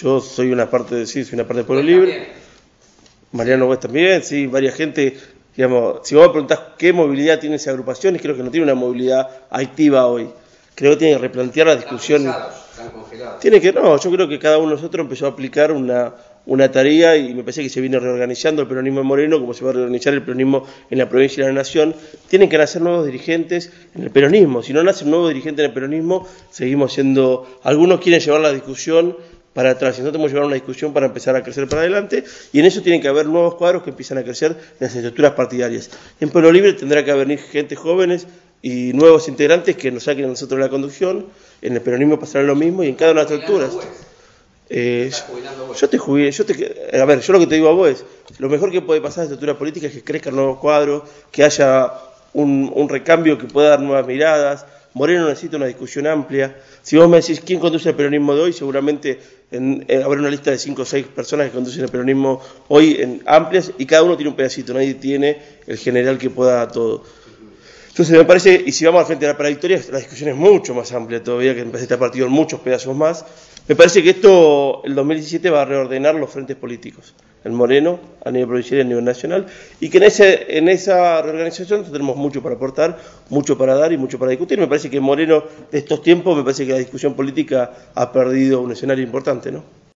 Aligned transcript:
Yo 0.00 0.20
soy 0.20 0.52
una 0.52 0.70
parte 0.70 0.94
de 0.94 1.06
sí, 1.06 1.24
soy 1.24 1.34
una 1.34 1.42
parte 1.42 1.58
del 1.58 1.66
Pueblo 1.66 1.82
Libre. 1.82 2.28
Mariano 3.32 3.66
West 3.66 3.82
también, 3.82 4.22
sí, 4.22 4.46
varias 4.46 4.76
gente. 4.76 5.16
Digamos, 5.56 6.00
si 6.04 6.14
vos 6.14 6.28
me 6.28 6.30
preguntás 6.30 6.60
qué 6.78 6.92
movilidad 6.92 7.40
tiene 7.40 7.56
esa 7.56 7.70
agrupación, 7.70 8.16
creo 8.16 8.36
que 8.36 8.44
no 8.44 8.50
tiene 8.52 8.62
una 8.64 8.76
movilidad 8.76 9.28
activa 9.50 10.06
hoy. 10.06 10.28
Creo 10.76 10.92
que 10.92 10.98
tiene 10.98 11.14
que 11.14 11.22
replantear 11.22 11.66
la 11.66 11.74
discusión. 11.74 12.32
Tiene 13.40 13.60
que, 13.60 13.72
no, 13.72 13.98
yo 13.98 14.10
creo 14.12 14.28
que 14.28 14.38
cada 14.38 14.58
uno 14.58 14.68
de 14.68 14.74
nosotros 14.76 15.02
empezó 15.02 15.26
a 15.26 15.30
aplicar 15.30 15.72
una, 15.72 16.14
una 16.46 16.70
tarea 16.70 17.16
y 17.16 17.34
me 17.34 17.42
parece 17.42 17.64
que 17.64 17.68
se 17.68 17.80
viene 17.80 17.98
reorganizando 17.98 18.62
el 18.62 18.68
peronismo 18.68 19.00
en 19.00 19.06
Moreno, 19.06 19.40
como 19.40 19.52
se 19.52 19.64
va 19.64 19.70
a 19.70 19.72
reorganizar 19.72 20.14
el 20.14 20.22
peronismo 20.22 20.64
en 20.90 20.98
la 20.98 21.08
provincia 21.08 21.40
y 21.40 21.48
en 21.48 21.54
la 21.56 21.60
nación. 21.60 21.96
Tienen 22.28 22.48
que 22.48 22.56
nacer 22.56 22.82
nuevos 22.82 23.04
dirigentes 23.04 23.72
en 23.96 24.04
el 24.04 24.12
peronismo. 24.12 24.62
Si 24.62 24.72
no 24.72 24.84
nace 24.84 25.02
un 25.02 25.10
nuevo 25.10 25.26
dirigente 25.26 25.62
en 25.62 25.70
el 25.70 25.74
peronismo, 25.74 26.28
seguimos 26.52 26.92
siendo. 26.92 27.58
Algunos 27.64 28.00
quieren 28.00 28.20
llevar 28.20 28.42
la 28.42 28.52
discusión 28.52 29.16
para 29.58 29.70
atrás. 29.70 29.98
Y 29.98 30.02
nosotros 30.02 30.12
tenemos 30.12 30.30
que 30.30 30.34
llevar 30.34 30.46
una 30.46 30.54
discusión 30.54 30.92
para 30.92 31.06
empezar 31.06 31.34
a 31.34 31.42
crecer 31.42 31.66
para 31.66 31.80
adelante 31.80 32.22
y 32.52 32.60
en 32.60 32.66
eso 32.66 32.80
tienen 32.80 33.00
que 33.00 33.08
haber 33.08 33.26
nuevos 33.26 33.56
cuadros 33.56 33.82
que 33.82 33.90
empiezan 33.90 34.16
a 34.18 34.22
crecer 34.22 34.52
en 34.52 34.76
las 34.78 34.94
estructuras 34.94 35.32
partidarias. 35.32 35.90
En 36.20 36.30
Pueblo 36.30 36.52
Libre 36.52 36.74
tendrá 36.74 37.04
que 37.04 37.10
haber 37.10 37.36
gente 37.38 37.74
jóvenes 37.74 38.28
y 38.62 38.92
nuevos 38.92 39.26
integrantes 39.26 39.76
que 39.76 39.90
nos 39.90 40.04
saquen 40.04 40.26
a 40.26 40.28
nosotros 40.28 40.60
la 40.60 40.68
conducción. 40.68 41.26
En 41.60 41.72
el 41.72 41.80
peronismo 41.80 42.20
pasará 42.20 42.44
lo 42.44 42.54
mismo 42.54 42.84
y 42.84 42.88
en 42.90 42.94
cada 42.94 43.10
una 43.10 43.24
de 43.24 43.30
las 43.30 43.40
estructuras. 43.40 43.76
Eh, 44.70 45.10
yo 45.76 45.88
te 45.88 45.98
jugué, 45.98 46.30
yo 46.30 46.46
te, 46.46 46.96
a 46.96 47.04
ver, 47.04 47.18
yo 47.18 47.32
lo 47.32 47.40
que 47.40 47.48
te 47.48 47.56
digo 47.56 47.68
a 47.68 47.72
vos 47.72 47.88
es, 47.88 48.04
lo 48.38 48.48
mejor 48.48 48.70
que 48.70 48.80
puede 48.80 49.00
pasar 49.00 49.24
en 49.24 49.30
la 49.30 49.34
estructura 49.34 49.58
política 49.58 49.88
es 49.88 49.92
que 49.92 50.04
crezcan 50.04 50.36
nuevos 50.36 50.60
cuadros, 50.60 51.02
que 51.32 51.42
haya 51.42 51.94
un, 52.32 52.70
un 52.72 52.88
recambio 52.88 53.36
que 53.36 53.48
pueda 53.48 53.70
dar 53.70 53.80
nuevas 53.80 54.06
miradas, 54.06 54.66
Moreno 54.94 55.28
necesita 55.28 55.56
una 55.56 55.66
discusión 55.66 56.06
amplia. 56.06 56.56
Si 56.82 56.96
vos 56.96 57.08
me 57.08 57.20
decís 57.20 57.40
quién 57.40 57.60
conduce 57.60 57.90
el 57.90 57.94
peronismo 57.94 58.34
de 58.34 58.40
hoy, 58.40 58.52
seguramente 58.52 59.20
en, 59.50 59.86
habrá 60.04 60.20
una 60.20 60.30
lista 60.30 60.50
de 60.50 60.58
cinco 60.58 60.82
o 60.82 60.84
seis 60.84 61.06
personas 61.06 61.46
que 61.46 61.52
conducen 61.52 61.84
el 61.84 61.90
peronismo 61.90 62.40
hoy 62.68 62.96
en 63.00 63.22
amplias 63.26 63.72
y 63.78 63.86
cada 63.86 64.02
uno 64.02 64.16
tiene 64.16 64.30
un 64.30 64.36
pedacito, 64.36 64.74
nadie 64.74 64.94
tiene 64.94 65.38
el 65.66 65.78
general 65.78 66.18
que 66.18 66.30
pueda 66.30 66.66
todo. 66.68 67.04
Entonces 67.98 68.16
me 68.16 68.24
parece, 68.26 68.62
y 68.64 68.70
si 68.70 68.84
vamos 68.84 69.00
al 69.00 69.06
frente 69.06 69.26
de 69.26 69.32
la 69.32 69.36
para 69.36 69.48
victoria, 69.48 69.80
la 69.90 69.98
discusión 69.98 70.30
es 70.30 70.36
mucho 70.36 70.72
más 70.72 70.92
amplia 70.92 71.20
todavía, 71.20 71.52
que 71.52 71.62
empecé 71.62 71.82
este 71.82 71.98
partido 71.98 72.26
en 72.26 72.32
muchos 72.32 72.60
pedazos 72.60 72.94
más. 72.94 73.24
Me 73.66 73.74
parece 73.74 74.04
que 74.04 74.10
esto, 74.10 74.84
el 74.84 74.94
2017, 74.94 75.50
va 75.50 75.62
a 75.62 75.64
reordenar 75.64 76.14
los 76.14 76.30
frentes 76.30 76.54
políticos, 76.54 77.16
el 77.42 77.50
Moreno 77.50 77.98
a 78.24 78.30
nivel 78.30 78.46
provincial 78.46 78.78
y 78.78 78.80
a 78.82 78.84
nivel 78.84 79.04
nacional, 79.04 79.46
y 79.80 79.88
que 79.88 79.98
en, 79.98 80.04
ese, 80.04 80.58
en 80.58 80.68
esa 80.68 81.20
reorganización 81.22 81.90
tenemos 81.90 82.14
mucho 82.14 82.40
para 82.40 82.54
aportar, 82.54 83.00
mucho 83.30 83.58
para 83.58 83.74
dar 83.74 83.92
y 83.92 83.96
mucho 83.96 84.16
para 84.16 84.30
discutir. 84.30 84.60
Me 84.60 84.68
parece 84.68 84.88
que 84.88 85.00
Moreno, 85.00 85.42
de 85.68 85.78
estos 85.78 86.00
tiempos, 86.00 86.36
me 86.36 86.44
parece 86.44 86.66
que 86.66 86.74
la 86.74 86.78
discusión 86.78 87.14
política 87.14 87.90
ha 87.96 88.12
perdido 88.12 88.60
un 88.60 88.70
escenario 88.70 89.02
importante, 89.02 89.50
¿no? 89.50 89.64